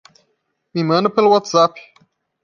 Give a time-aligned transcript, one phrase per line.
[0.73, 1.73] Me manda pelo Whatsapp